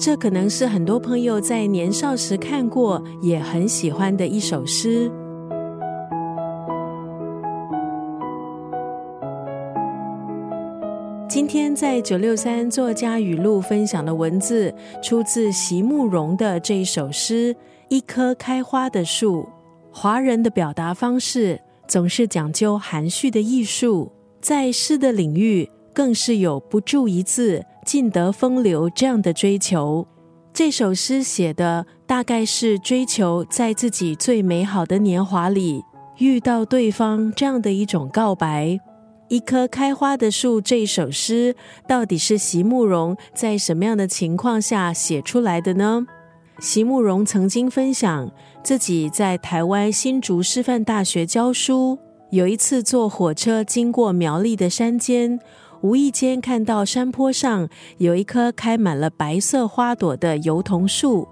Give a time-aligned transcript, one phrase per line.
[0.00, 5.08] 这可能是很多朋友在年少时看过，也很喜欢的一首诗。
[11.28, 17.54] 今天在九六三作家语录分享的文字，出自席慕容的这一首诗
[17.88, 19.42] 《一棵开花的树》。
[19.92, 24.10] 华人的表达方式总是讲究含蓄的艺术，
[24.40, 30.06] 在诗的领域更是有不注一字尽得风流这样的追求。
[30.52, 35.82] 这首诗写的大概是追求在自己最美好的年华里
[36.18, 38.78] 遇到对方这样的一种告白。
[39.28, 46.06] 一棵开花的树，这首诗到底是席慕容在什么样的情况下写出来的呢？
[46.58, 48.30] 席慕容曾经分享
[48.62, 51.98] 自己在台湾新竹师范大学教书，
[52.30, 55.40] 有一次坐火车经过苗栗的山间，
[55.80, 57.68] 无意间看到山坡上
[57.98, 61.26] 有一棵开满了白色花朵的油桐树。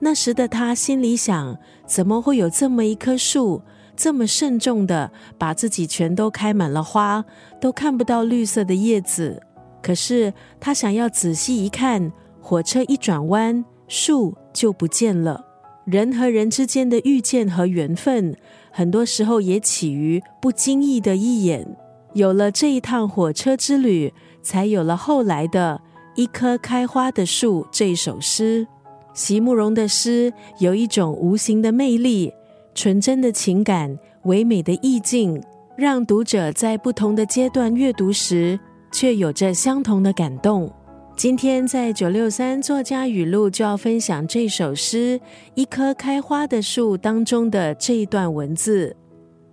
[0.00, 3.62] 那时的他心里想：怎么会有这么一棵树？
[3.94, 7.24] 这么慎重的把自己全都开满了花，
[7.60, 9.40] 都看不到绿色的叶子。
[9.82, 15.44] 可是他想要仔细一看，火车一转弯，树就不见了。
[15.84, 18.34] 人和人之间的遇见和缘分，
[18.72, 21.76] 很多时候也起于不经意的一眼。
[22.14, 25.80] 有了这一趟火车之旅，才有了后来的
[26.14, 28.66] 一棵开花的树这首诗。
[29.14, 32.32] 席慕容的诗有一种无形的魅力。
[32.74, 35.42] 纯真的情感，唯美的意境，
[35.76, 38.58] 让读者在不同的阶段阅读时，
[38.90, 40.72] 却有着相同的感动。
[41.14, 45.18] 今天在九六三作家语录就要分享这首诗
[45.54, 48.96] 《一棵开花的树》当中的这一段文字。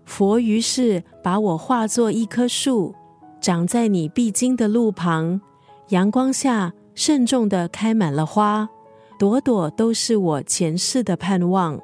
[0.10, 2.96] 佛于是把我化作一棵树，
[3.40, 5.40] 长在你必经的路旁，
[5.90, 8.68] 阳光下慎重的开满了花，
[9.20, 11.80] 朵朵都是我前世的盼望。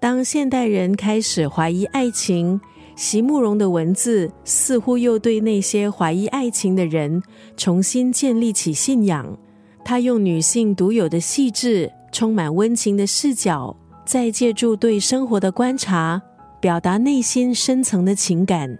[0.00, 2.60] 当现代人开始怀疑爱情，
[2.96, 7.22] 席慕容的文字似乎又对那些怀疑爱情的人
[7.56, 9.38] 重新建立起信仰。
[9.84, 16.20] 他用女性独有的细致、充满温情的视角，再借助对生活的观察，
[16.62, 18.78] 表达内心深层的情感。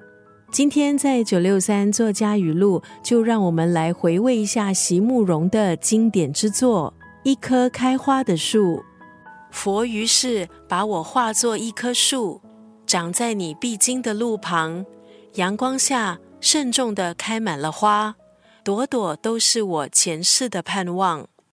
[0.53, 6.95] 今天在九六三作家语录，就让我们来回味一下席慕容的经典之作
[7.25, 8.77] 《一棵开花的树》。
[9.51, 12.41] 佛于是把我化作一棵树，
[12.87, 14.87] 长在你必经的路旁，
[15.35, 18.15] 阳光下慎重的开满了花，
[18.63, 21.27] 朵朵都是我前世的盼望。